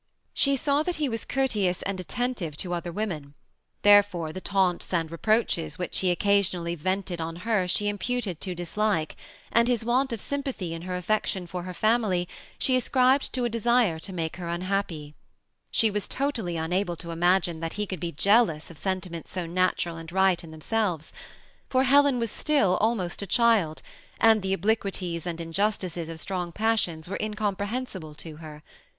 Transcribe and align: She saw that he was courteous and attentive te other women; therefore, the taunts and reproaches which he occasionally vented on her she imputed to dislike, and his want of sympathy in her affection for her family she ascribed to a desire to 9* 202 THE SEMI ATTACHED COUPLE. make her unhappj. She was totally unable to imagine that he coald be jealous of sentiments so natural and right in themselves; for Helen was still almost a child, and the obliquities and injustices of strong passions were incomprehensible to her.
She 0.33 0.55
saw 0.55 0.81
that 0.81 0.95
he 0.95 1.07
was 1.07 1.23
courteous 1.25 1.83
and 1.83 1.99
attentive 1.99 2.57
te 2.57 2.67
other 2.73 2.91
women; 2.91 3.35
therefore, 3.83 4.33
the 4.33 4.41
taunts 4.41 4.91
and 4.91 5.11
reproaches 5.11 5.77
which 5.77 5.99
he 5.99 6.09
occasionally 6.09 6.73
vented 6.73 7.21
on 7.21 7.35
her 7.45 7.67
she 7.67 7.87
imputed 7.87 8.41
to 8.41 8.55
dislike, 8.55 9.15
and 9.51 9.67
his 9.67 9.85
want 9.85 10.11
of 10.11 10.19
sympathy 10.19 10.73
in 10.73 10.81
her 10.89 10.97
affection 10.97 11.45
for 11.45 11.61
her 11.61 11.73
family 11.75 12.27
she 12.57 12.75
ascribed 12.75 13.31
to 13.33 13.45
a 13.45 13.49
desire 13.49 13.99
to 13.99 14.11
9* 14.11 14.15
202 14.15 14.15
THE 14.15 14.15
SEMI 14.15 14.25
ATTACHED 14.25 14.33
COUPLE. 14.33 14.41
make 14.41 14.41
her 14.41 15.11
unhappj. 15.11 15.13
She 15.69 15.91
was 15.91 16.07
totally 16.07 16.57
unable 16.57 16.95
to 16.95 17.11
imagine 17.11 17.59
that 17.59 17.73
he 17.73 17.85
coald 17.85 17.99
be 17.99 18.11
jealous 18.11 18.71
of 18.71 18.79
sentiments 18.79 19.29
so 19.29 19.45
natural 19.45 19.97
and 19.97 20.11
right 20.11 20.43
in 20.43 20.49
themselves; 20.49 21.13
for 21.69 21.83
Helen 21.83 22.17
was 22.17 22.31
still 22.31 22.75
almost 22.77 23.21
a 23.21 23.27
child, 23.27 23.83
and 24.19 24.41
the 24.41 24.53
obliquities 24.53 25.27
and 25.27 25.39
injustices 25.39 26.09
of 26.09 26.19
strong 26.19 26.51
passions 26.51 27.07
were 27.07 27.19
incomprehensible 27.21 28.15
to 28.15 28.37
her. 28.37 28.63